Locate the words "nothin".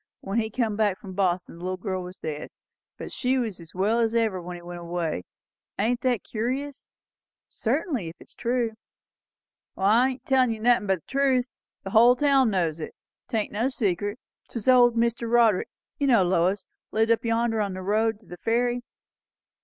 10.59-10.87